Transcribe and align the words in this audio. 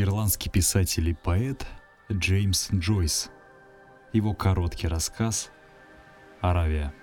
Ирландский 0.00 0.48
писатель 0.48 1.08
и 1.08 1.12
поэт 1.12 1.66
Джеймс 2.08 2.70
Джойс. 2.72 3.32
Его 4.12 4.32
короткий 4.32 4.86
рассказ 4.86 5.50
«Аравия». 6.40 6.94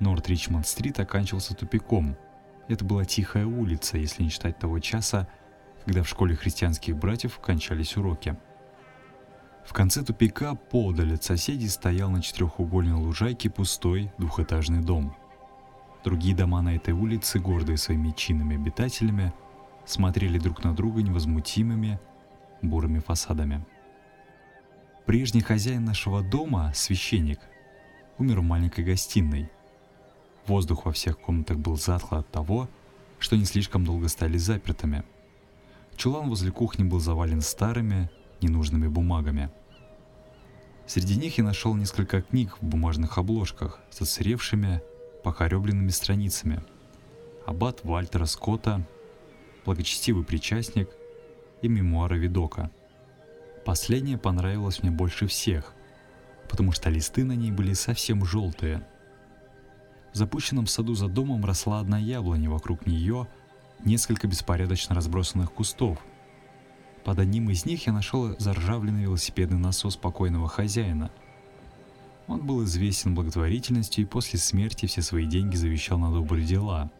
Норт-Ричмонд-стрит 0.00 0.98
оканчивался 1.00 1.54
тупиком. 1.54 2.16
Это 2.68 2.82
была 2.82 3.04
тихая 3.04 3.44
улица, 3.44 3.98
если 3.98 4.22
не 4.22 4.30
считать 4.30 4.58
того 4.58 4.78
часа, 4.78 5.28
когда 5.84 6.02
в 6.02 6.08
школе 6.08 6.34
христианских 6.34 6.96
братьев 6.96 7.40
кончались 7.40 7.98
уроки. 7.98 8.38
В 9.66 9.74
конце 9.74 10.02
тупика, 10.02 10.54
поодаль 10.54 11.12
от 11.12 11.24
соседей, 11.24 11.68
стоял 11.68 12.08
на 12.08 12.22
четырехугольной 12.22 12.94
лужайке 12.94 13.50
пустой 13.50 14.10
двухэтажный 14.16 14.80
дом. 14.80 15.14
Другие 16.04 16.36
дома 16.36 16.60
на 16.60 16.76
этой 16.76 16.92
улице, 16.92 17.38
гордые 17.38 17.78
своими 17.78 18.10
чинными 18.10 18.56
обитателями, 18.56 19.32
смотрели 19.86 20.38
друг 20.38 20.62
на 20.62 20.76
друга 20.76 21.02
невозмутимыми 21.02 21.98
бурыми 22.60 22.98
фасадами. 22.98 23.64
Прежний 25.06 25.40
хозяин 25.40 25.84
нашего 25.86 26.22
дома, 26.22 26.72
священник, 26.74 27.40
умер 28.18 28.40
в 28.40 28.42
маленькой 28.42 28.84
гостиной. 28.84 29.50
Воздух 30.46 30.84
во 30.84 30.92
всех 30.92 31.18
комнатах 31.18 31.58
был 31.58 31.76
затхлый 31.76 32.20
от 32.20 32.30
того, 32.30 32.68
что 33.18 33.36
не 33.36 33.46
слишком 33.46 33.86
долго 33.86 34.08
стали 34.08 34.36
запертыми. 34.36 35.04
Чулан 35.96 36.28
возле 36.28 36.50
кухни 36.52 36.84
был 36.84 37.00
завален 37.00 37.40
старыми, 37.40 38.10
ненужными 38.42 38.88
бумагами. 38.88 39.50
Среди 40.86 41.16
них 41.16 41.38
я 41.38 41.44
нашел 41.44 41.74
несколько 41.74 42.20
книг 42.20 42.58
в 42.60 42.64
бумажных 42.66 43.16
обложках 43.16 43.80
с 43.90 44.02
отсыревшими, 44.02 44.82
покоребленными 45.24 45.88
страницами. 45.88 46.62
Аббат 47.46 47.82
Вальтера 47.82 48.26
Скотта, 48.26 48.86
благочестивый 49.64 50.24
причастник 50.24 50.88
и 51.62 51.68
мемуары 51.68 52.18
Видока. 52.18 52.70
Последнее 53.64 54.18
понравилось 54.18 54.82
мне 54.82 54.92
больше 54.92 55.26
всех, 55.26 55.74
потому 56.48 56.70
что 56.70 56.90
листы 56.90 57.24
на 57.24 57.32
ней 57.32 57.50
были 57.50 57.72
совсем 57.72 58.24
желтые. 58.24 58.86
В 60.12 60.16
запущенном 60.16 60.68
саду 60.68 60.94
за 60.94 61.08
домом 61.08 61.44
росла 61.44 61.80
одна 61.80 61.98
яблоня, 61.98 62.48
вокруг 62.48 62.86
нее 62.86 63.26
несколько 63.84 64.28
беспорядочно 64.28 64.94
разбросанных 64.94 65.52
кустов– 65.52 65.98
под 67.04 67.18
одним 67.18 67.50
из 67.50 67.66
них 67.66 67.86
я 67.86 67.92
нашел 67.92 68.34
заржавленный 68.38 69.02
велосипедный 69.02 69.58
насос 69.58 69.96
покойного 69.96 70.48
хозяина. 70.48 71.10
Он 72.26 72.40
был 72.40 72.64
известен 72.64 73.14
благотворительностью 73.14 74.04
и 74.04 74.08
после 74.08 74.38
смерти 74.38 74.86
все 74.86 75.02
свои 75.02 75.26
деньги 75.26 75.56
завещал 75.56 75.98
на 75.98 76.10
добрые 76.10 76.46
дела, 76.46 76.90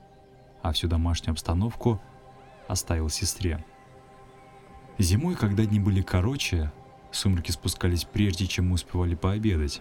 а 0.62 0.72
всю 0.72 0.86
домашнюю 0.88 1.32
обстановку 1.32 2.00
оставил 2.68 3.08
сестре. 3.08 3.64
Зимой, 4.98 5.34
когда 5.34 5.64
дни 5.64 5.80
были 5.80 6.02
короче, 6.02 6.70
сумерки 7.10 7.50
спускались 7.50 8.04
прежде, 8.04 8.46
чем 8.46 8.68
мы 8.68 8.74
успевали 8.74 9.14
пообедать. 9.14 9.80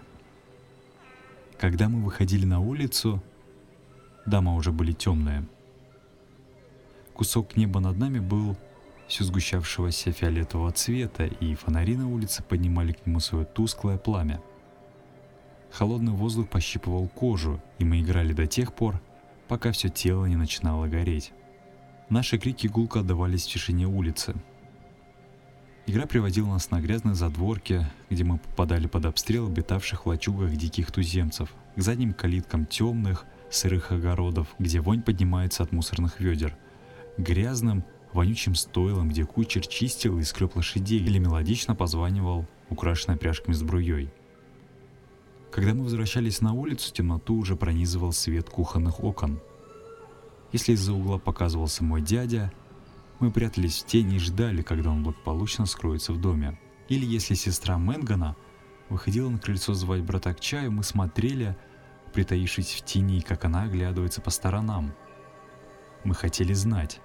Когда 1.58 1.88
мы 1.88 2.02
выходили 2.02 2.44
на 2.44 2.60
улицу, 2.60 3.22
дома 4.26 4.54
уже 4.54 4.72
были 4.72 4.92
темные. 4.92 5.46
Кусок 7.14 7.56
неба 7.56 7.80
над 7.80 7.96
нами 7.96 8.18
был 8.18 8.56
все 9.06 9.24
сгущавшегося 9.24 10.10
фиолетового 10.12 10.72
цвета, 10.72 11.26
и 11.26 11.54
фонари 11.54 11.96
на 11.96 12.08
улице 12.08 12.42
поднимали 12.42 12.92
к 12.92 13.06
нему 13.06 13.20
свое 13.20 13.44
тусклое 13.44 13.98
пламя. 13.98 14.40
Холодный 15.74 16.12
воздух 16.12 16.48
пощипывал 16.48 17.08
кожу, 17.08 17.60
и 17.80 17.84
мы 17.84 18.00
играли 18.00 18.32
до 18.32 18.46
тех 18.46 18.72
пор, 18.72 19.02
пока 19.48 19.72
все 19.72 19.88
тело 19.88 20.24
не 20.26 20.36
начинало 20.36 20.86
гореть. 20.86 21.32
Наши 22.08 22.38
крики 22.38 22.68
гулко 22.68 23.00
отдавались 23.00 23.44
в 23.44 23.50
тишине 23.50 23.88
улицы. 23.88 24.36
Игра 25.86 26.06
приводила 26.06 26.46
нас 26.46 26.70
на 26.70 26.80
грязные 26.80 27.16
задворки, 27.16 27.84
где 28.08 28.22
мы 28.22 28.38
попадали 28.38 28.86
под 28.86 29.06
обстрел 29.06 29.48
обитавших 29.48 30.06
в 30.06 30.08
лачугах 30.08 30.54
диких 30.54 30.92
туземцев, 30.92 31.52
к 31.74 31.80
задним 31.80 32.14
калиткам 32.14 32.66
темных, 32.66 33.26
сырых 33.50 33.90
огородов, 33.90 34.54
где 34.60 34.80
вонь 34.80 35.02
поднимается 35.02 35.64
от 35.64 35.72
мусорных 35.72 36.20
ведер, 36.20 36.56
грязным, 37.18 37.82
вонючим 38.12 38.54
стойлом, 38.54 39.08
где 39.08 39.24
кучер 39.24 39.66
чистил 39.66 40.20
и 40.20 40.22
скреб 40.22 40.54
лошадей 40.54 41.00
или 41.00 41.18
мелодично 41.18 41.74
позванивал 41.74 42.46
украшенной 42.70 43.16
пряжками 43.16 43.54
сбруей. 43.54 44.12
Когда 45.54 45.72
мы 45.72 45.84
возвращались 45.84 46.40
на 46.40 46.52
улицу, 46.52 46.92
темноту 46.92 47.36
уже 47.36 47.54
пронизывал 47.54 48.10
свет 48.10 48.50
кухонных 48.50 49.04
окон. 49.04 49.38
Если 50.50 50.72
из-за 50.72 50.92
угла 50.92 51.18
показывался 51.18 51.84
мой 51.84 52.02
дядя, 52.02 52.52
мы 53.20 53.30
прятались 53.30 53.80
в 53.80 53.86
тени 53.86 54.16
и 54.16 54.18
ждали, 54.18 54.62
когда 54.62 54.90
он 54.90 55.04
благополучно 55.04 55.66
скроется 55.66 56.12
в 56.12 56.20
доме. 56.20 56.58
Или 56.88 57.06
если 57.06 57.34
сестра 57.34 57.78
Мэнгана 57.78 58.34
выходила 58.88 59.28
на 59.30 59.38
крыльцо 59.38 59.74
звать 59.74 60.02
брата 60.02 60.34
к 60.34 60.40
чаю, 60.40 60.72
мы 60.72 60.82
смотрели, 60.82 61.56
притаившись 62.12 62.72
в 62.72 62.84
тени, 62.84 63.20
как 63.20 63.44
она 63.44 63.62
оглядывается 63.62 64.20
по 64.20 64.30
сторонам. 64.30 64.92
Мы 66.02 66.16
хотели 66.16 66.52
знать, 66.52 67.00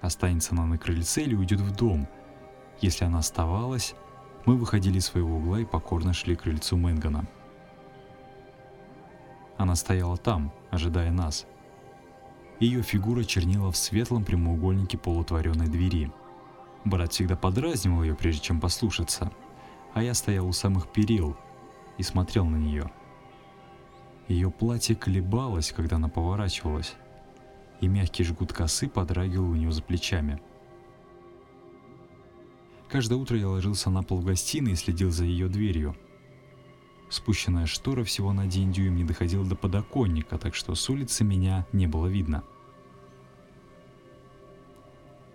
останется 0.00 0.54
она 0.54 0.66
на 0.66 0.76
крыльце 0.76 1.22
или 1.22 1.36
уйдет 1.36 1.60
в 1.60 1.70
дом. 1.70 2.08
Если 2.80 3.04
она 3.04 3.20
оставалась, 3.20 3.94
мы 4.44 4.56
выходили 4.56 4.98
из 4.98 5.06
своего 5.06 5.36
угла 5.36 5.60
и 5.60 5.64
покорно 5.64 6.12
шли 6.12 6.34
к 6.34 6.42
крыльцу 6.42 6.76
Мэнгана. 6.76 7.28
Она 9.56 9.74
стояла 9.74 10.16
там, 10.16 10.52
ожидая 10.70 11.10
нас. 11.10 11.46
Ее 12.60 12.82
фигура 12.82 13.24
чернила 13.24 13.70
в 13.70 13.76
светлом 13.76 14.24
прямоугольнике 14.24 14.98
полутворенной 14.98 15.66
двери. 15.66 16.10
Брат 16.84 17.12
всегда 17.12 17.36
подразнивал 17.36 18.02
ее, 18.02 18.14
прежде 18.14 18.42
чем 18.42 18.60
послушаться, 18.60 19.32
а 19.94 20.02
я 20.02 20.14
стоял 20.14 20.46
у 20.46 20.52
самых 20.52 20.88
перил 20.88 21.36
и 21.98 22.02
смотрел 22.02 22.46
на 22.46 22.56
нее. 22.56 22.90
Ее 24.28 24.50
платье 24.50 24.96
колебалось, 24.96 25.72
когда 25.72 25.96
она 25.96 26.08
поворачивалась 26.08 26.94
и 27.80 27.88
мягкий 27.88 28.24
жгут 28.24 28.52
косы 28.52 28.88
подрагивал 28.88 29.50
у 29.50 29.54
него 29.54 29.70
за 29.70 29.82
плечами. 29.82 30.40
Каждое 32.88 33.16
утро 33.16 33.36
я 33.36 33.48
ложился 33.48 33.90
на 33.90 34.02
пол 34.02 34.18
в 34.18 34.24
гостиной 34.24 34.72
и 34.72 34.76
следил 34.76 35.10
за 35.10 35.24
ее 35.24 35.48
дверью. 35.48 35.96
Спущенная 37.14 37.66
штора 37.66 38.02
всего 38.02 38.32
на 38.32 38.42
один 38.42 38.72
дюйм 38.72 38.96
не 38.96 39.04
доходила 39.04 39.44
до 39.44 39.54
подоконника, 39.54 40.36
так 40.36 40.56
что 40.56 40.74
с 40.74 40.90
улицы 40.90 41.22
меня 41.22 41.64
не 41.72 41.86
было 41.86 42.08
видно. 42.08 42.42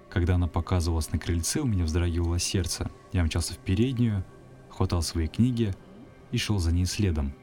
Когда 0.09 0.35
она 0.35 0.47
показывалась 0.47 1.11
на 1.13 1.19
крыльце, 1.19 1.61
у 1.61 1.65
меня 1.65 1.85
вздрагивало 1.85 2.37
сердце. 2.37 2.91
Я 3.13 3.23
мчался 3.23 3.53
в 3.53 3.59
переднюю, 3.59 4.25
хватал 4.69 5.01
свои 5.01 5.27
книги 5.27 5.73
и 6.31 6.37
шел 6.37 6.59
за 6.59 6.73
ней 6.73 6.85
следом. 6.85 7.33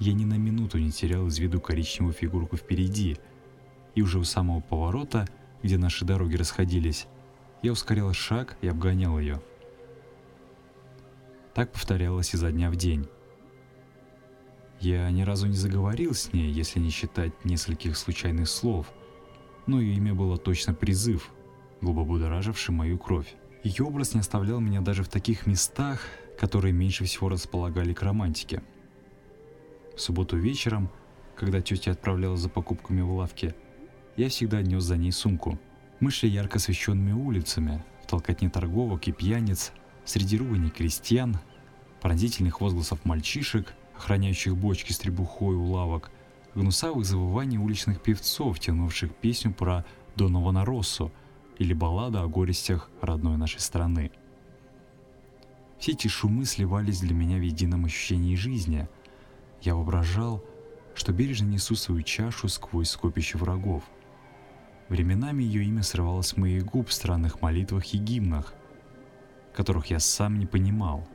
Я 0.00 0.12
ни 0.12 0.24
на 0.24 0.34
минуту 0.34 0.78
не 0.78 0.90
терял 0.90 1.28
из 1.28 1.38
виду 1.38 1.60
коричневую 1.60 2.12
фигурку 2.12 2.56
впереди— 2.56 3.18
и 3.94 4.02
уже 4.02 4.18
у 4.18 4.24
самого 4.24 4.60
поворота, 4.60 5.26
где 5.62 5.78
наши 5.78 6.04
дороги 6.04 6.36
расходились, 6.36 7.06
я 7.62 7.72
ускорял 7.72 8.12
шаг 8.12 8.56
и 8.60 8.68
обгонял 8.68 9.18
ее. 9.18 9.40
Так 11.56 11.72
повторялось 11.72 12.34
изо 12.34 12.52
дня 12.52 12.70
в 12.70 12.76
день. 12.76 13.08
Я 14.78 15.10
ни 15.10 15.22
разу 15.22 15.46
не 15.46 15.56
заговорил 15.56 16.12
с 16.12 16.34
ней, 16.34 16.50
если 16.50 16.78
не 16.78 16.90
считать 16.90 17.46
нескольких 17.46 17.96
случайных 17.96 18.50
слов, 18.50 18.92
но 19.66 19.80
ее 19.80 19.94
имя 19.94 20.14
было 20.14 20.36
точно 20.36 20.74
призыв, 20.74 21.32
глубоко 21.80 22.08
будораживший 22.08 22.74
мою 22.74 22.98
кровь. 22.98 23.34
Ее 23.64 23.86
образ 23.86 24.12
не 24.12 24.20
оставлял 24.20 24.60
меня 24.60 24.82
даже 24.82 25.02
в 25.02 25.08
таких 25.08 25.46
местах, 25.46 26.02
которые 26.38 26.74
меньше 26.74 27.06
всего 27.06 27.30
располагали 27.30 27.94
к 27.94 28.02
романтике. 28.02 28.62
В 29.96 30.00
субботу 30.02 30.36
вечером, 30.36 30.90
когда 31.36 31.62
тетя 31.62 31.92
отправлялась 31.92 32.40
за 32.40 32.50
покупками 32.50 33.00
в 33.00 33.12
лавке, 33.12 33.54
я 34.18 34.28
всегда 34.28 34.60
нес 34.60 34.82
за 34.82 34.98
ней 34.98 35.10
сумку. 35.10 35.58
Мы 36.00 36.10
шли 36.10 36.28
ярко 36.28 36.58
освещенными 36.58 37.12
улицами, 37.12 37.82
в 38.02 38.08
толкотне 38.08 38.50
торговок 38.50 39.08
и 39.08 39.12
пьяниц, 39.12 39.72
среди 40.04 40.38
руганий 40.38 40.70
крестьян, 40.70 41.38
пронзительных 42.06 42.60
возгласов 42.60 43.04
мальчишек, 43.04 43.74
охраняющих 43.96 44.56
бочки 44.56 44.92
с 44.92 44.98
требухой 44.98 45.56
у 45.56 45.64
лавок, 45.64 46.12
гнусавых 46.54 47.04
завываний 47.04 47.58
уличных 47.58 48.00
певцов, 48.00 48.60
тянувших 48.60 49.12
песню 49.12 49.52
про 49.52 49.84
Донована 50.14 50.64
Россо 50.64 51.10
или 51.58 51.74
баллада 51.74 52.22
о 52.22 52.28
горестях 52.28 52.92
родной 53.00 53.36
нашей 53.36 53.58
страны. 53.58 54.12
Все 55.80 55.92
эти 55.92 56.06
шумы 56.06 56.44
сливались 56.44 57.00
для 57.00 57.12
меня 57.12 57.38
в 57.38 57.42
едином 57.42 57.86
ощущении 57.86 58.36
жизни. 58.36 58.86
Я 59.62 59.74
воображал, 59.74 60.44
что 60.94 61.12
бережно 61.12 61.46
несу 61.46 61.74
свою 61.74 62.02
чашу 62.02 62.48
сквозь 62.48 62.90
скопище 62.90 63.36
врагов– 63.36 63.82
Временами 64.88 65.42
ее 65.42 65.64
имя 65.64 65.82
срывалось 65.82 66.28
с 66.28 66.36
моих 66.36 66.64
губ 66.64 66.86
в 66.86 66.92
странных 66.92 67.42
молитвах 67.42 67.92
и 67.92 67.98
гимнах, 67.98 68.54
которых 69.52 69.86
я 69.86 69.98
сам 69.98 70.38
не 70.38 70.46
понимал. 70.46 71.08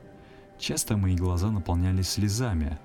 Часто 0.61 0.95
мои 0.95 1.15
глаза 1.15 1.49
наполнялись 1.49 2.07
слезами. 2.07 2.77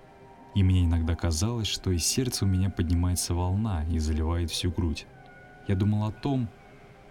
И 0.54 0.62
мне 0.62 0.86
иногда 0.86 1.14
казалось, 1.14 1.66
что 1.66 1.90
из 1.90 2.06
сердца 2.06 2.46
у 2.46 2.48
меня 2.48 2.70
поднимается 2.70 3.34
волна 3.34 3.84
и 3.84 3.98
заливает 3.98 4.50
всю 4.50 4.70
грудь. 4.70 5.06
Я 5.68 5.76
думал 5.76 6.08
о 6.08 6.10
том, 6.10 6.48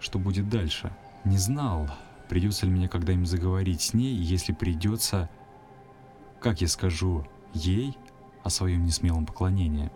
что 0.00 0.18
будет 0.18 0.48
дальше. 0.48 0.90
Не 1.24 1.38
знал, 1.38 1.88
придется 2.28 2.66
ли 2.66 2.72
мне 2.72 2.88
когда-нибудь 2.88 3.28
заговорить 3.28 3.80
с 3.80 3.94
ней, 3.94 4.16
если 4.16 4.52
придется, 4.52 5.30
как 6.40 6.60
я 6.60 6.66
скажу 6.66 7.24
ей 7.54 7.96
о 8.42 8.50
своем 8.50 8.84
несмелом 8.84 9.24
поклонении. 9.24 9.92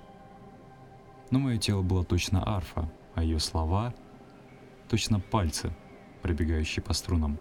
Но 1.32 1.40
мое 1.40 1.58
тело 1.58 1.82
было 1.82 2.05
точно 2.05 2.49
арфа, 2.49 2.88
а 3.17 3.25
ее 3.25 3.40
слова— 3.40 3.93
точно 4.88 5.19
пальцы, 5.19 5.76
пробегающие 6.22 6.81
по 6.81 6.93
струнам. 6.93 7.40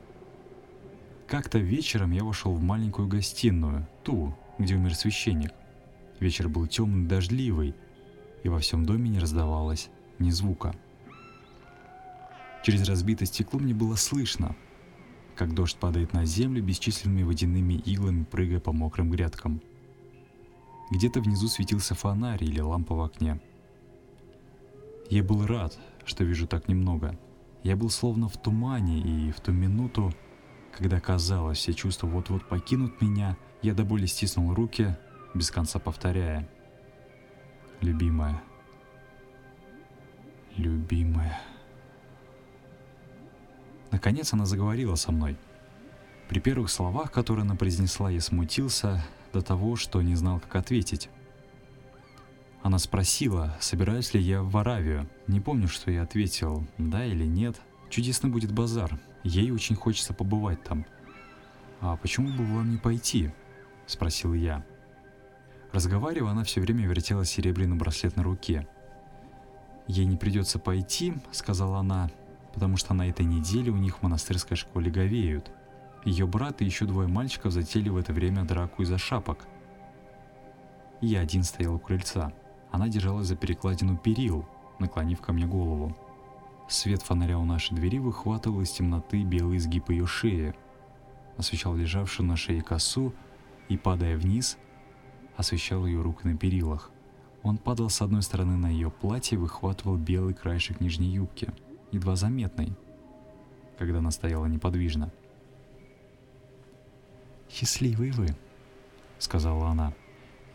Как-то 1.30 1.60
вечером 1.60 2.10
я 2.10 2.24
вошел 2.24 2.56
в 2.56 2.64
маленькую 2.64 3.08
гостиную, 3.08 3.88
ту, 4.04 4.36
где 4.58 4.74
умер 4.74 4.96
священник. 4.96 5.52
Вечер 6.20 6.50
был 6.50 6.66
темный, 6.66 7.08
дождливый, 7.08 7.76
и 8.44 8.50
во 8.50 8.58
всем 8.58 8.84
доме 8.84 9.12
не 9.12 9.20
раздавалось 9.20 9.90
ни 10.18 10.32
звука. 10.32 10.74
Через 12.64 12.90
разбитое 12.90 13.28
стекло 13.28 13.60
мне 13.60 13.76
было 13.76 13.94
слышно, 13.94 14.56
как 15.36 15.54
дождь 15.54 15.78
падает 15.78 16.14
на 16.14 16.26
землю 16.26 16.64
бесчисленными 16.64 17.22
водяными 17.22 17.76
иглами, 17.76 18.24
прыгая 18.24 18.60
по 18.60 18.74
мокрым 18.74 19.12
грядкам. 19.12 19.62
Где-то 20.90 21.22
внизу 21.22 21.48
светился 21.48 21.94
фонарь 21.94 22.44
или 22.44 22.60
лампа 22.60 22.96
в 22.96 23.02
окне. 23.02 23.40
Я 25.12 25.24
был 25.24 25.46
рад, 25.46 25.78
что 26.06 26.24
вижу 26.24 26.48
так 26.48 26.68
немного. 26.68 27.20
Я 27.62 27.76
был 27.76 27.92
словно 27.92 28.28
в 28.30 28.42
тумане, 28.42 29.00
и 29.00 29.32
в 29.32 29.40
ту 29.42 29.52
минуту, 29.52 30.12
когда 30.80 31.02
казалось, 31.02 31.58
все 31.58 31.74
чувства 31.74 32.08
вот-вот 32.08 32.48
покинут 32.48 33.02
меня, 33.02 33.36
я 33.62 33.74
до 33.74 33.84
боли 33.84 34.06
стиснул 34.06 34.54
руки, 34.54 34.96
без 35.34 35.52
конца 35.52 35.78
повторяя. 35.78 36.48
Любимая. 37.82 38.42
Любимая. 40.56 41.42
Наконец 43.92 44.32
она 44.32 44.46
заговорила 44.46 44.96
со 44.96 45.12
мной. 45.12 45.36
При 46.30 46.40
первых 46.40 46.70
словах, 46.70 47.12
которые 47.12 47.44
она 47.44 47.56
произнесла, 47.56 48.10
я 48.10 48.22
смутился 48.22 49.04
до 49.34 49.42
того, 49.42 49.76
что 49.76 50.02
не 50.02 50.16
знал, 50.16 50.40
как 50.40 50.56
ответить. 50.56 51.10
Она 52.64 52.78
спросила, 52.78 53.58
собираюсь 53.60 54.14
ли 54.14 54.22
я 54.22 54.44
в 54.44 54.56
Аравию. 54.56 55.10
Не 55.28 55.42
помню, 55.42 55.68
что 55.68 55.92
я 55.92 56.04
ответил, 56.04 56.66
да 56.78 57.06
или 57.06 57.26
нет. 57.26 57.60
Чудесный 57.90 58.30
будет 58.30 58.54
базар. 58.54 58.98
Ей 59.24 59.52
очень 59.52 59.76
хочется 59.76 60.14
побывать 60.14 60.64
там. 60.64 60.86
«А 61.82 61.96
почему 61.98 62.30
бы 62.30 62.44
вам 62.44 62.72
не 62.72 62.78
пойти?»– 62.78 63.32
спросил 63.86 64.34
я. 64.34 64.66
Разговаривая, 65.72 66.32
она 66.32 66.44
все 66.44 66.62
время 66.62 66.88
вертела 66.88 67.26
серебряный 67.26 67.78
браслет 67.78 68.16
на 68.16 68.24
руке. 68.24 68.68
«Ей 69.88 70.06
не 70.06 70.18
придется 70.18 70.60
пойти»,— 70.60 71.14
сказала 71.32 71.80
она, 71.80 72.10
потому 72.54 72.76
что 72.78 72.94
на 72.94 73.08
этой 73.08 73.26
неделе 73.26 73.72
у 73.72 73.78
них 73.78 74.00
в 74.00 74.04
монастырской 74.04 74.58
школе 74.58 74.92
говеют. 74.92 75.52
Ее 76.06 76.28
брат 76.28 76.62
и 76.62 76.66
еще 76.66 76.86
двое 76.86 77.08
мальчиков 77.08 77.52
затеяли 77.52 77.90
в 77.90 77.98
это 77.98 78.14
время 78.14 78.44
драку 78.44 78.84
из-за 78.84 78.98
шапок. 78.98 79.48
Я 81.02 81.22
один 81.22 81.44
стоял 81.44 81.76
у 81.76 81.80
крыльца. 81.80 82.34
Она 82.72 82.88
держалась 82.88 83.28
за 83.28 83.36
перекладину 83.36 83.98
перил, 83.98 84.46
наклонив 84.80 85.22
ко 85.22 85.34
мне 85.34 85.46
голову. 85.46 85.96
Свет 86.70 87.02
фонаря 87.02 87.38
у 87.40 87.46
нашей 87.46 87.76
двери 87.76 88.00
выхватывал 88.00 88.62
из 88.62 88.72
темноты 88.72 89.24
белый 89.24 89.58
изгиб 89.58 89.90
ее 89.90 90.06
шеи, 90.06 90.54
освещал 91.36 91.76
лежавшую 91.76 92.28
на 92.28 92.38
шее 92.38 92.62
косу 92.62 93.14
и, 93.68 93.78
падая 93.78 94.16
вниз, 94.18 94.58
освещал 95.36 95.86
ее 95.86 96.02
руки 96.02 96.28
на 96.28 96.38
перилах. 96.38 96.92
Он 97.44 97.58
падал 97.58 97.90
с 97.90 98.02
одной 98.02 98.22
стороны 98.22 98.56
на 98.56 98.68
ее 98.68 98.92
платье 98.92 99.36
и 99.38 99.40
выхватывал 99.40 99.98
белый 99.98 100.34
краешек 100.34 100.80
нижней 100.80 101.10
юбки– 101.10 101.50
едва 101.92 102.16
заметной, 102.16 102.74
когда 103.78 104.00
она 104.00 104.12
стояла 104.12 104.46
неподвижно. 104.46 105.12
«Счастливый 107.50 108.12
вы»,— 108.12 108.28
сказала 109.20 109.70
она. 109.70 109.94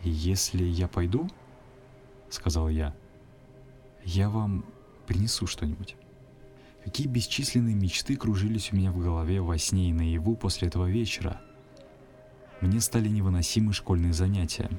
«Если 0.01 0.63
я 0.63 0.87
пойду,— 0.87 1.27
сказал 2.29 2.69
я,— 2.69 2.95
я 4.05 4.29
вам 4.29 4.63
принесу 5.07 5.47
что-нибудь». 5.47 5.97
Какие 6.85 7.07
бесчисленные 7.07 7.73
мечты 7.73 8.15
кружились 8.15 8.71
у 8.71 8.75
меня 8.75 8.91
в 8.91 8.99
голове 8.99 9.41
во 9.41 9.57
сне 9.57 9.89
и 9.89 9.93
наяву 9.93 10.35
после 10.35 10.67
этого 10.67 10.85
вечера. 10.85 11.41
Мне 12.61 12.79
стали 12.79 13.09
невыносимы 13.09 13.73
школьные 13.73 14.13
занятия. 14.13 14.69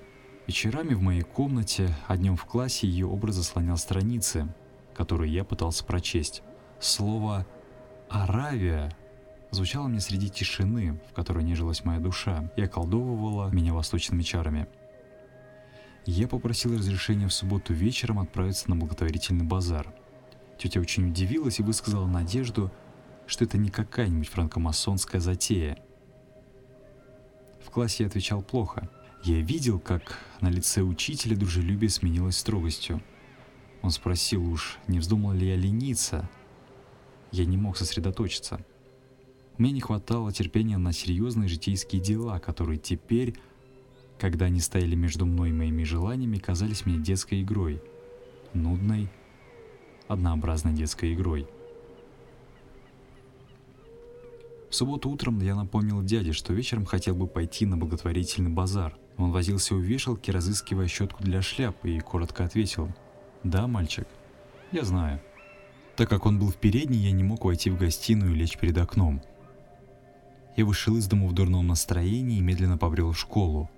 Вечерами 0.46 0.94
в 0.94 1.02
моей 1.02 1.22
комнате, 1.22 1.92
а 2.06 2.16
днем 2.16 2.36
в 2.36 2.44
классе 2.44 2.86
ее 2.86 3.06
образ 3.06 3.34
заслонял 3.34 3.76
страницы, 3.76 4.46
которые 4.94 5.34
я 5.34 5.42
пытался 5.42 5.84
прочесть. 5.84 6.44
Слово 6.78 7.44
«Аравия» 8.08 8.96
звучало 9.50 9.88
мне 9.88 9.98
среди 9.98 10.30
тишины, 10.30 11.00
в 11.10 11.12
которой 11.12 11.42
нежилась 11.42 11.84
моя 11.84 11.98
душа, 11.98 12.52
и 12.56 12.62
околдовывала 12.62 13.50
меня 13.50 13.74
восточными 13.74 14.22
чарами. 14.22 14.68
Я 16.04 16.28
попросил 16.28 16.78
разрешения 16.78 17.26
в 17.26 17.34
субботу 17.34 17.74
вечером 17.74 18.20
отправиться 18.20 18.70
на 18.70 18.76
благотворительный 18.76 19.44
базар. 19.44 19.92
Тетя 20.58 20.80
очень 20.80 21.08
удивилась 21.08 21.58
и 21.58 21.62
высказала 21.62 22.06
надежду, 22.06 22.70
что 23.26 23.44
это 23.44 23.58
не 23.58 23.70
какая-нибудь 23.70 24.28
франкомасонская 24.28 25.20
затея. 25.20 25.78
В 27.64 27.70
классе 27.70 28.04
я 28.04 28.08
отвечал 28.08 28.42
плохо. 28.42 28.88
Я 29.22 29.40
видел, 29.40 29.80
как 29.80 30.18
на 30.40 30.48
лице 30.48 30.82
учителя 30.82 31.36
дружелюбие 31.36 31.90
сменилось 31.90 32.36
строгостью. 32.36 33.02
Он 33.82 33.90
спросил 33.90 34.48
уж, 34.50 34.78
не 34.86 34.98
вздумал 34.98 35.32
ли 35.32 35.48
я 35.48 35.56
лениться, 35.56 36.28
я 37.32 37.44
не 37.44 37.56
мог 37.56 37.76
сосредоточиться. 37.76 38.64
Мне 39.58 39.72
не 39.72 39.80
хватало 39.80 40.32
терпения 40.32 40.78
на 40.78 40.92
серьезные 40.92 41.48
житейские 41.48 42.00
дела, 42.00 42.38
которые 42.38 42.78
теперь, 42.78 43.36
когда 44.18 44.46
они 44.46 44.60
стояли 44.60 44.94
между 44.94 45.26
мной 45.26 45.50
и 45.50 45.52
моими 45.52 45.82
желаниями, 45.82 46.38
казались 46.38 46.86
мне 46.86 46.98
детской 46.98 47.42
игрой. 47.42 47.82
Нудной, 48.54 49.08
однообразной 50.08 50.72
детской 50.72 51.14
игрой. 51.14 51.46
В 54.68 54.74
субботу 54.74 55.08
утром 55.08 55.40
я 55.40 55.54
напомнил 55.54 56.02
дяде, 56.02 56.32
что 56.32 56.52
вечером 56.52 56.84
хотел 56.84 57.14
бы 57.14 57.26
пойти 57.26 57.66
на 57.66 57.76
благотворительный 57.76 58.50
базар. 58.50 58.96
Он 59.16 59.30
возился 59.30 59.74
у 59.74 59.78
вешалки, 59.78 60.30
разыскивая 60.30 60.88
щетку 60.88 61.22
для 61.22 61.40
шляп, 61.40 61.84
и 61.84 61.98
коротко 62.00 62.44
ответил 62.44 62.88
«Да, 63.42 63.66
мальчик, 63.66 64.06
я 64.72 64.84
знаю». 64.84 65.20
Так 65.96 66.10
как 66.10 66.26
он 66.26 66.38
был 66.38 66.50
в 66.50 66.56
передней, 66.56 66.98
я 66.98 67.12
не 67.12 67.24
мог 67.24 67.44
войти 67.44 67.70
в 67.70 67.78
гостиную 67.78 68.32
и 68.32 68.34
лечь 68.34 68.58
перед 68.58 68.76
окном. 68.76 69.22
Я 70.56 70.66
вышел 70.66 70.96
из 70.96 71.06
дома 71.06 71.26
в 71.26 71.32
дурном 71.32 71.66
настроении 71.68 72.38
и 72.38 72.42
медленно 72.42 72.76
побрел 72.76 73.12
в 73.12 73.18
школу. 73.18 73.70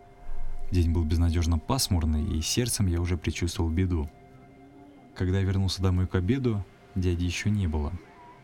День 0.72 0.92
был 0.92 1.04
безнадежно 1.04 1.58
пасмурный, 1.58 2.24
и 2.24 2.40
сердцем 2.40 2.86
я 2.86 3.00
уже 3.00 3.16
предчувствовал 3.16 3.70
беду. 3.70 4.10
Когда 5.18 5.40
я 5.40 5.44
вернулся 5.44 5.82
домой 5.82 6.06
к 6.06 6.14
обеду, 6.14 6.64
дяди 6.94 7.24
еще 7.24 7.50
не 7.50 7.66
было, 7.66 7.92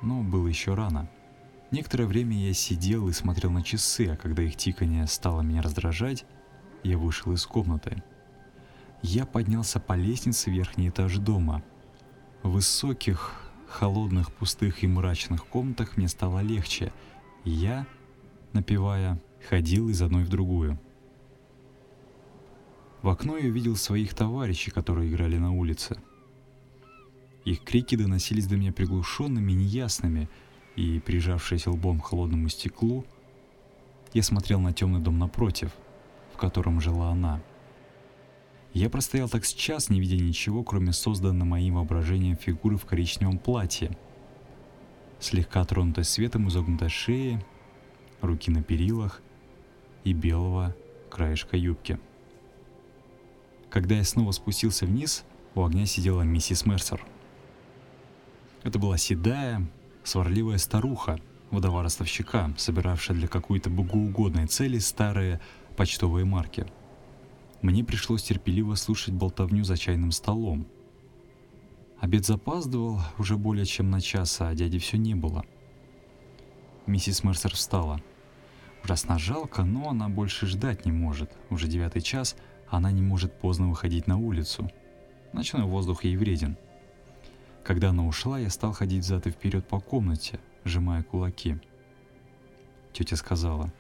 но 0.03 0.25
было 0.25 0.49
еще 0.49 0.75
рано. 0.75 1.09
Некоторое 1.71 2.07
время 2.07 2.37
я 2.37 2.53
сидел 2.53 3.09
и 3.09 3.13
смотрел 3.13 3.53
на 3.53 3.63
часы, 3.63 4.09
а 4.09 4.17
когда 4.17 4.43
их 4.43 4.57
тикание 4.57 5.07
стало 5.07 5.43
меня 5.43 5.63
раздражать, 5.63 6.25
я 6.83 6.99
вышел 6.99 7.33
из 7.33 7.47
комнаты. 7.47 8.03
Я 9.03 9.25
поднялся 9.25 9.79
по 9.79 9.93
лестнице 9.93 10.51
в 10.51 10.53
верхний 10.53 10.89
этаж 10.89 11.17
дома. 11.19 11.63
В 12.43 12.51
высоких, 12.51 13.53
холодных, 13.69 14.33
пустых 14.33 14.83
и 14.83 14.89
мрачных 14.89 15.47
комнатах 15.47 15.97
мне 15.97 16.09
стало 16.09 16.41
легче, 16.41 16.93
я, 17.45 17.87
напевая, 18.53 19.21
ходил 19.49 19.91
из 19.91 20.03
одной 20.03 20.25
в 20.25 20.29
другую. 20.29 20.81
В 23.03 23.09
окно 23.09 23.37
я 23.37 23.49
увидел 23.49 23.77
своих 23.77 24.13
товарищей, 24.15 24.73
которые 24.73 25.09
играли 25.09 25.39
на 25.39 25.53
улице. 25.53 26.01
Их 27.45 27.63
крики 27.63 27.97
доносились 27.97 28.47
до 28.47 28.57
меня 28.57 28.73
приглушенными, 28.73 29.53
неясными, 29.53 30.29
и, 30.77 30.99
прижавшись 31.01 31.67
лбом 31.67 32.01
к 32.01 32.07
холодному 32.07 32.49
стеклу, 32.49 33.05
я 34.13 34.23
смотрел 34.23 34.61
на 34.61 34.73
темный 34.73 35.01
дом 35.01 35.19
напротив, 35.19 35.71
в 36.33 36.37
котором 36.37 36.81
жила 36.81 37.11
она— 37.11 37.43
я 38.75 38.91
простоял 38.91 39.29
так 39.29 39.45
с 39.45 39.55
час, 39.55 39.89
не 39.89 40.01
видя 40.01 40.17
ничего, 40.17 40.65
кроме 40.65 40.93
созданной 40.93 41.47
моим 41.47 41.77
воображением 41.77 42.37
фигуры 42.37 42.77
в 42.77 42.85
коричневом 42.85 43.39
платье. 43.39 43.97
Слегка 45.21 45.65
тронутой 45.65 46.03
светом 46.03 46.49
изогнутой 46.49 46.89
шеи, 46.89 47.45
руки 48.21 48.51
на 48.51 48.65
перилах 48.65 49.23
и 50.03 50.13
белого 50.13 50.75
краешка 51.09 51.57
юбки. 51.57 52.01
Когда 53.71 53.95
я 53.95 54.03
снова 54.03 54.33
спустился 54.33 54.87
вниз, 54.87 55.25
у 55.55 55.65
огня 55.65 55.87
сидела 55.87 56.23
миссис 56.23 56.67
Мерсер. 56.67 57.01
Это 58.65 58.79
была 58.79 58.99
седая, 58.99 59.65
сварливая 60.03 60.59
старуха, 60.59 61.21
вдова 61.53 61.83
ростовщика, 61.85 62.53
собиравшая 62.57 63.17
для 63.17 63.29
какой-то 63.29 63.71
богоугодной 63.71 64.47
цели 64.49 64.79
старые 64.79 65.41
почтовые 65.77 66.25
марки– 66.25 66.67
Мне 67.65 67.83
пришлось 67.83 68.23
терпеливо 68.23 68.75
слушать 68.75 69.15
болтовню 69.15 69.65
за 69.65 69.79
чайным 69.79 70.13
столом. 70.13 70.67
Обед 71.99 72.27
запаздывал 72.27 73.01
уже 73.17 73.39
более 73.39 73.65
чем 73.65 73.91
на 73.91 74.03
час, 74.03 74.39
а 74.43 74.55
дяди 74.55 74.79
все 74.79 74.99
не 74.99 75.15
было. 75.15 75.47
Миссис 76.87 77.25
Мерсер 77.25 77.55
встала. 77.55 78.03
Ужасно 78.85 79.19
жалко, 79.19 79.65
но 79.65 79.89
она 79.89 80.11
больше 80.11 80.47
ждать 80.47 80.85
не 80.85 80.93
может. 80.93 81.33
Уже 81.49 81.67
девятый 81.67 82.03
час, 82.03 82.37
а 82.69 82.77
она 82.77 82.93
не 82.93 83.01
может 83.01 83.41
поздно 83.41 83.71
выходить 83.71 84.07
на 84.07 84.19
улицу. 84.19 84.71
Ночной 85.33 85.63
воздух 85.63 86.05
ей 86.05 86.19
вреден. 86.19 86.59
Когда 87.65 87.89
она 87.91 88.07
ушла, 88.07 88.39
я 88.39 88.51
стал 88.51 88.73
ходить 88.73 89.03
взад 89.03 89.27
и 89.27 89.31
вперед 89.31 89.67
по 89.67 89.81
комнате, 89.81 90.39
сжимая 90.65 91.03
кулаки. 91.03 91.59
Тетя 92.93 93.17
сказала, 93.17 93.73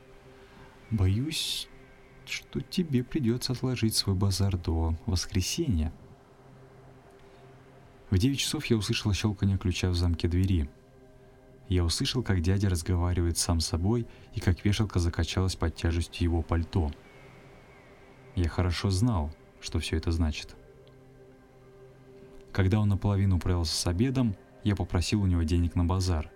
«Боюсь, 0.90 1.68
что 2.24 2.62
тебе 2.62 3.04
придется 3.04 3.52
отложить 3.52 3.94
свой 3.94 4.16
базар 4.16 4.56
до 4.56 4.96
воскресенья». 5.04 5.92
В 8.08 8.16
девять 8.16 8.38
часов 8.38 8.64
я 8.66 8.76
услышал 8.76 9.12
щелканье 9.12 9.58
ключа 9.58 9.90
в 9.90 9.94
замке 9.94 10.28
двери. 10.28 10.70
Я 11.68 11.84
услышал, 11.84 12.22
как 12.22 12.40
дядя 12.40 12.70
разговаривает 12.70 13.36
сам 13.36 13.60
с 13.60 13.66
собой 13.66 14.06
и 14.34 14.40
как 14.40 14.64
вешалка 14.64 14.98
закачалась 14.98 15.56
под 15.56 15.76
тяжестью 15.76 16.24
его 16.24 16.42
пальто. 16.42 16.90
Я 18.34 18.48
хорошо 18.48 18.88
знал, 18.90 19.34
что 19.60 19.78
все 19.78 19.96
это 19.96 20.10
значит. 20.10 20.56
Когда 22.54 22.78
он 22.78 22.88
наполовину 22.88 23.37
управился 23.37 23.75
с 23.75 23.84
обедом, 23.88 24.37
я 24.62 24.76
попросил 24.76 25.23
у 25.23 25.26
него 25.26 25.42
денег 25.42 25.75
на 25.75 25.84
базар. 25.84 26.30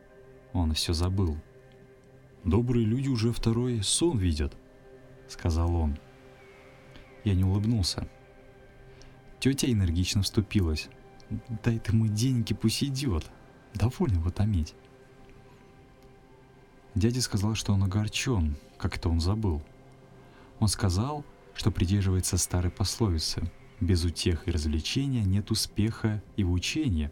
Он 0.52 0.75
все 0.75 0.92
забыл. 0.92 1.38
«Добрые 2.42 2.84
люди 2.84 3.08
уже 3.08 3.32
второй 3.32 3.84
сон 3.84 4.18
видят»,— 4.18 4.56
сказал 5.28 5.72
он. 5.76 5.96
Я 7.22 7.37
не 7.37 7.44
улыбнулся. 7.44 8.08
Тетя 9.38 9.70
энергично 9.70 10.22
вступилась. 10.22 10.88
«Дай 11.62 11.78
ты 11.78 11.92
ему 11.92 12.08
деньги, 12.08 12.52
пусть 12.52 12.82
идет. 12.82 13.30
Довольно 13.75 14.16
его 14.16 14.30
томить». 14.30 14.75
Дядя 16.96 17.22
сказал, 17.22 17.54
что 17.54 17.72
он 17.72 17.84
огорчен, 17.84 18.56
как 18.76 18.96
это 18.96 19.08
он 19.08 19.20
забыл. 19.20 19.62
Он 20.58 20.66
сказал, 20.66 21.25
что 21.54 21.70
придерживается 21.70 22.38
старой 22.38 22.72
пословицы 22.72 23.48
без 23.80 24.04
утех 24.04 24.47
и 24.47 24.50
развлечения 24.50 25.23
нет 25.23 25.50
успеха 25.50 26.23
и 26.37 26.44
в 26.44 26.52
учении. 26.52 27.11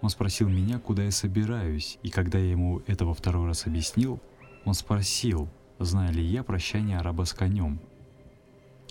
Он 0.00 0.10
спросил 0.10 0.48
меня, 0.48 0.78
куда 0.78 1.04
я 1.04 1.10
собираюсь, 1.10 1.98
и 2.02 2.10
когда 2.10 2.38
я 2.38 2.50
ему 2.50 2.82
это 2.86 3.04
во 3.04 3.14
второй 3.14 3.46
раз 3.46 3.66
объяснил, 3.66 4.20
он 4.64 4.74
спросил, 4.74 5.48
знаю 5.78 6.12
ли 6.14 6.24
я 6.24 6.42
прощание 6.42 6.98
араба 6.98 7.24
с 7.24 7.32
конем. 7.32 7.80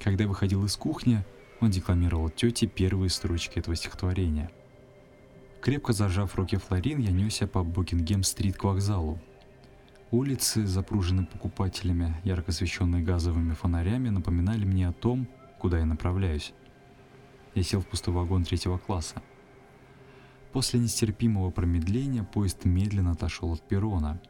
Когда 0.03 0.25
я 0.25 0.27
выходил 0.27 0.63
из 0.65 0.75
кухни, 0.75 1.23
он 1.59 1.71
декламировал 1.71 2.29
тете 2.29 2.67
первые 2.67 3.09
строчки 3.09 3.59
этого 3.59 3.75
стихотворения. 3.75 4.51
Крепко 5.61 5.93
зажав 5.93 6.35
руки 6.35 6.57
Флорин, 6.57 6.99
я 6.99 7.11
несся 7.11 7.47
по 7.47 7.63
Букингем-стрит 7.63 8.57
к 8.57 8.63
вокзалу. 8.63 9.19
Улицы, 10.11 10.65
запруженные 10.65 11.25
покупателями, 11.25 12.15
ярко 12.23 12.51
освещенные 12.51 13.03
газовыми 13.03 13.53
фонарями, 13.53 14.09
напоминали 14.09 14.63
мне 14.63 14.87
о 14.87 14.93
том, 14.93 15.27
куда 15.59 15.79
я 15.79 15.85
направляюсь. 15.85 16.53
Я 17.57 17.63
сел 17.63 17.81
в 17.81 17.87
пустой 17.87 18.13
вагон 18.13 18.43
третьего 18.43 18.77
класса. 18.77 19.15
После 20.53 20.79
нестерпимого 20.79 21.49
промедления 21.49 22.21
поезд 22.23 22.65
медленно 22.65 23.13
отошел 23.13 23.51
от 23.51 23.67
перрона. 23.67 24.21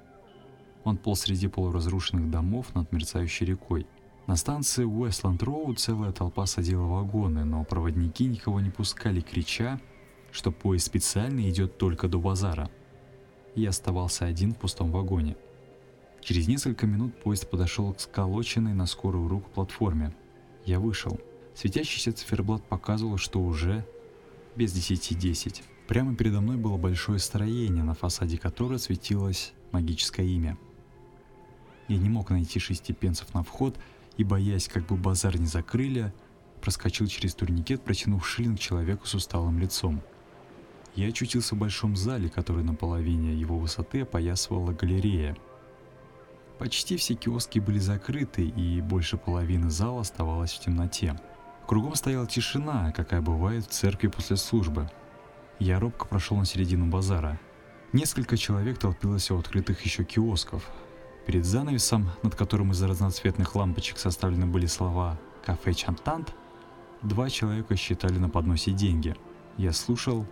Он 0.86 0.96
полз 0.96 1.20
среди 1.20 1.50
полуразрушенных 1.50 2.32
домов 2.32 2.74
над 2.74 2.90
мерцающей 2.94 3.46
рекой. 3.46 3.86
На 4.28 4.38
станции 4.38 4.86
Уэстланд-Роу 4.86 5.74
целая 5.74 6.14
толпа 6.14 6.46
садила 6.46 6.86
вагоны, 6.86 7.44
но 7.44 7.66
проводники 7.66 8.24
никого 8.24 8.62
не 8.62 8.70
пускали, 8.70 9.20
крича, 9.20 9.82
что 10.32 10.54
поезд 10.54 10.86
специально 10.86 11.50
идет 11.50 11.78
только 11.78 12.08
до 12.08 12.20
базара. 12.20 12.72
Я 13.56 13.72
оставался 13.72 14.24
один 14.24 14.54
в 14.54 14.58
пустом 14.58 14.90
вагоне. 14.90 15.36
Через 16.22 16.48
несколько 16.48 16.88
минут 16.88 17.22
поезд 17.22 17.50
подошел 17.50 17.94
к 17.94 18.00
сколоченной 18.00 18.74
на 18.74 18.86
скорую 18.86 19.28
руку 19.28 19.50
платформе. 19.50 20.16
Я 20.64 20.80
вышел. 20.80 21.20
Светящийся 21.58 22.14
циферблат 22.14 22.62
показывал, 22.62 23.18
что 23.18 23.42
уже 23.42 23.84
без 24.56 24.74
десяти 24.74 25.16
десять. 25.16 25.64
Прямо 25.88 26.16
передо 26.16 26.40
мной 26.40 26.56
было 26.56 26.78
большое 26.78 27.18
строение, 27.18 27.84
на 27.84 27.96
фасаде 27.96 28.38
которого 28.38 28.78
светилось 28.78 29.54
магическое 29.72 30.28
имя. 30.28 30.56
Я 31.88 31.98
не 31.98 32.10
мог 32.10 32.30
найти 32.30 32.60
шести 32.60 32.94
пенсов 32.94 33.34
на 33.34 33.42
вход 33.42 33.76
и, 34.18 34.24
боясь, 34.24 34.68
как 34.68 34.86
бы 34.86 34.98
базар 34.98 35.40
не 35.40 35.48
закрыли, 35.48 36.14
проскочил 36.62 37.08
через 37.08 37.34
турникет, 37.34 37.82
протянув 37.82 38.28
шиллинг 38.28 38.60
человеку 38.60 39.08
с 39.08 39.16
усталым 39.16 39.58
лицом. 39.58 40.04
Я 40.94 41.08
очутился 41.08 41.56
в 41.56 41.58
большом 41.58 41.96
зале, 41.96 42.30
который 42.30 42.64
на 42.64 42.76
половине 42.76 43.34
его 43.34 43.58
высоты 43.58 44.02
опоясывала 44.02 44.74
галерея. 44.74 45.36
Почти 46.60 46.98
все 46.98 47.16
киоски 47.16 47.58
были 47.58 47.80
закрыты, 47.80 48.48
и 48.48 48.80
больше 48.80 49.18
половины 49.18 49.72
зала 49.72 50.02
оставалась 50.02 50.54
в 50.54 50.60
темноте. 50.60 51.20
Кругом 51.68 51.96
стояла 51.96 52.26
тишина, 52.26 52.94
какая 52.94 53.22
бывает 53.22 53.66
в 53.66 53.70
церкви 53.72 54.08
после 54.08 54.38
службы. 54.38 54.90
Я 55.60 55.82
робко 55.82 56.08
прошел 56.08 56.38
на 56.38 56.46
середину 56.46 56.86
базара. 56.86 57.38
Несколько 57.92 58.38
человек 58.38 58.78
толпилось 58.78 59.30
у 59.32 59.38
открытых 59.38 59.82
еще 59.82 60.06
киосков. 60.06 60.66
Перед 61.26 61.44
занавесом, 61.44 62.10
над 62.24 62.36
которым 62.36 62.72
из 62.72 62.82
разноцветных 62.82 63.54
лампочек 63.54 63.98
составлены 63.98 64.46
были 64.46 64.66
слова 64.66 65.20
«Кафе 65.46 65.74
Чантант», 65.74 66.34
два 67.02 67.30
человека 67.30 67.76
считали 67.76 68.18
на 68.18 68.30
подносе 68.30 68.72
деньги. 68.72 69.14
Я 69.58 69.74
слушал, 69.74 70.26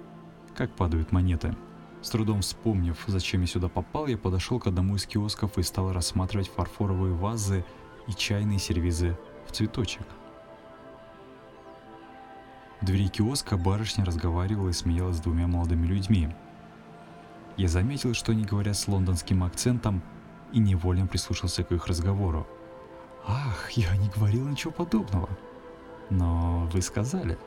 как 0.55 0.73
падают 0.73 1.11
монеты. 1.11 1.53
С 2.01 2.11
трудом 2.11 2.43
вспомнив, 2.43 2.97
зачем 3.07 3.41
я 3.41 3.47
сюда 3.47 3.67
попал, 3.67 4.07
я 4.07 4.17
подошел 4.17 4.57
к 4.57 4.67
одному 4.67 4.95
из 4.95 5.05
киосков 5.05 5.57
и 5.57 5.63
стал 5.63 5.91
рассматривать 5.91 6.47
фарфоровые 6.47 7.13
вазы 7.13 7.65
и 8.07 8.13
чайные 8.13 8.59
сервизы 8.59 9.17
в 9.45 9.51
цветочек. 9.51 10.03
В 12.81 12.85
двери 12.85 13.07
киоска 13.07 13.57
барышня 13.57 14.05
разговаривала 14.05 14.69
и 14.69 14.73
смеялась 14.73 15.17
с 15.17 15.21
двумя 15.21 15.47
молодыми 15.47 15.87
людьми. 15.87 16.29
Я 17.57 17.67
заметил, 17.69 18.13
что 18.13 18.33
они 18.33 18.43
говорят 18.43 18.75
с 18.75 18.87
лондонским 18.87 19.43
акцентом, 19.43 20.01
и 20.51 20.59
невольно 20.59 21.07
прислушался 21.07 21.63
к 21.63 21.71
их 21.71 21.87
разговору. 21.87 22.47
«Ах, 23.27 23.71
я 23.71 23.95
не 23.97 24.09
говорил 24.09 24.47
ничего 24.47 24.71
подобного!» 24.71 25.29
«Но 26.09 26.69
вы 26.71 26.81
сказали». 26.81 27.37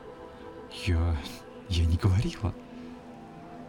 «Я... 0.85 1.17
я 1.69 1.85
не 1.85 1.97
говорила». 1.97 2.53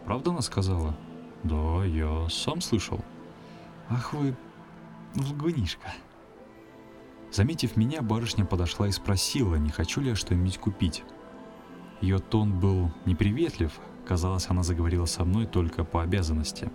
«Правда 0.05 0.31
она 0.31 0.41
сказала?» 0.41 0.97
«Да, 1.43 1.85
я 1.85 2.27
сам 2.29 2.61
слышал». 2.61 3.03
«Ах 3.89 4.13
вы... 4.13 4.35
лгунишка». 5.15 5.91
Заметив 7.31 7.77
меня, 7.77 8.01
барышня 8.01 8.45
подошла 8.45 8.87
и 8.87 8.91
спросила, 8.91 9.55
не 9.55 9.69
хочу 9.69 10.01
ли 10.01 10.09
я 10.09 10.15
что-нибудь 10.15 10.57
купить. 10.57 11.03
Ее 12.01 12.17
тон 12.17 12.59
был 12.59 12.91
неприветлив, 13.05 13.79
казалось, 14.07 14.49
она 14.49 14.63
заговорила 14.63 15.05
со 15.05 15.23
мной 15.23 15.45
только 15.45 15.83
по 15.83 16.01
обязанности. 16.01 16.71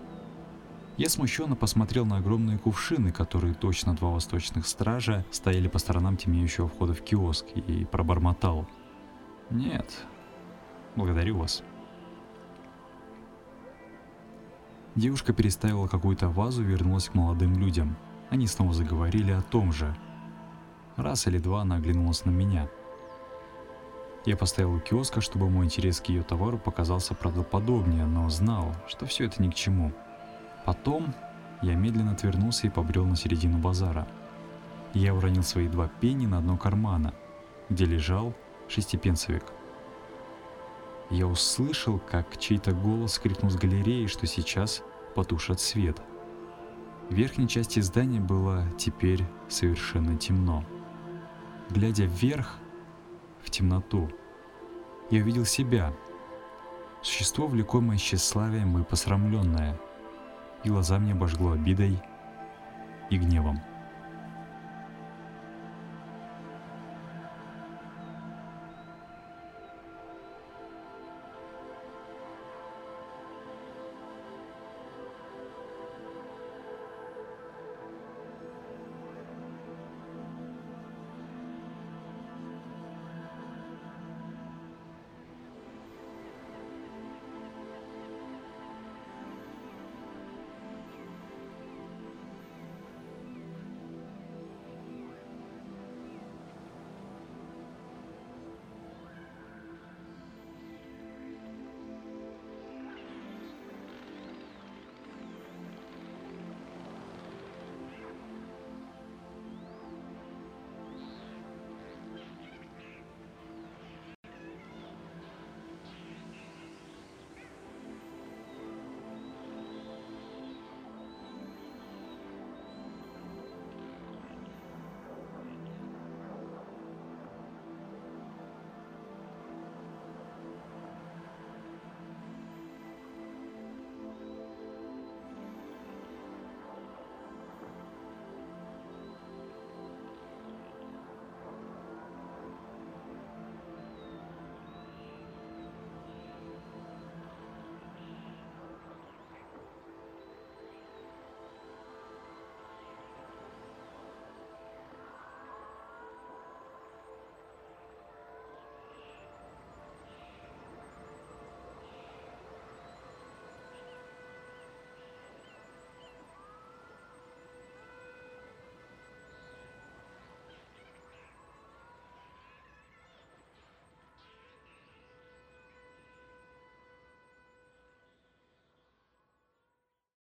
Я 0.97 1.11
смущенно 1.11 1.57
посмотрел 1.57 2.07
на 2.07 2.19
огромные 2.19 2.59
кувшины, 2.59 3.13
которые 3.13 3.53
точно 3.53 3.95
два 3.95 4.11
восточных 4.11 4.67
стража 4.67 5.27
стояли 5.31 5.69
по 5.69 5.79
сторонам 5.79 6.17
темнеющего 6.17 6.69
входа 6.69 6.95
в 6.95 7.03
киоск, 7.03 7.45
и 7.55 7.85
пробормотал. 7.85 8.67
«Нет, 9.51 10.07
благодарю 10.95 11.39
вас». 11.39 11.63
Девушка 14.95 15.35
переставила 15.35 15.89
какую-то 15.89 16.29
вазу 16.29 16.63
и 16.63 16.67
вернулась 16.67 17.11
к 17.11 17.15
молодым 17.15 17.59
людям. 17.59 17.97
Они 18.31 18.47
снова 18.47 18.73
заговорили 18.73 19.33
о 19.33 19.43
том 19.43 19.73
же. 19.73 19.95
Раз 20.97 21.27
или 21.27 21.39
два 21.39 21.61
она 21.63 21.77
оглянулась 21.77 22.25
на 22.25 22.31
меня– 22.31 22.71
я 24.27 24.37
поставил 24.37 24.75
у 24.75 24.81
киоска, 24.81 25.21
чтобы 25.21 25.49
мой 25.49 25.67
интерес 25.67 26.01
к 26.01 26.07
ее 26.07 26.25
товару 26.25 26.59
показался 26.59 27.15
правдоподобнее, 27.15 28.05
но 28.07 28.29
знал, 28.29 28.75
что 28.89 29.07
все 29.07 29.25
это 29.27 29.41
ни 29.41 29.49
к 29.49 29.55
чему. 29.55 29.93
Потом 30.65 31.15
я 31.63 31.75
медленно 31.75 32.13
отвернулся 32.13 32.67
и 32.67 32.71
побрел 32.71 33.07
на 33.07 33.15
середину 33.15 33.59
базара. 33.59 34.07
Я 34.95 35.15
уронил 35.15 35.45
свои 35.45 35.69
два 35.69 35.89
пенни 36.01 36.27
на 36.27 36.41
дно 36.41 36.57
кармана, 36.57 37.15
где 37.69 37.85
лежал 37.85 38.35
шестипенсовик. 38.69 39.45
Я 41.09 41.29
услышал, 41.29 42.01
как 42.01 42.37
чей-то 42.39 42.73
голос 42.73 43.21
крикнул 43.21 43.51
с 43.51 43.57
галереи, 43.57 44.07
что 44.07 44.27
сейчас 44.27 44.83
потушат 45.15 45.61
свет. 45.61 46.03
В 47.09 47.15
верхней 47.15 47.47
части 47.47 47.79
здания 47.79 48.19
было 48.19 48.65
теперь 48.77 49.25
совершенно 49.49 50.17
темно. 50.17 50.65
Глядя 51.71 52.07
вверх, 52.07 52.59
темноту. 53.57 54.11
Я 55.11 55.23
увидел 55.23 55.45
себя, 55.45 55.93
существо, 57.03 57.47
влекомое 57.47 57.97
тщеславием 57.97 58.79
и 58.79 58.85
посрамленное, 58.85 59.79
и 60.65 60.69
глаза 60.69 60.99
мне 60.99 61.13
обожгло 61.13 61.53
обидой 61.53 61.99
и 63.11 63.19
гневом. 63.19 63.61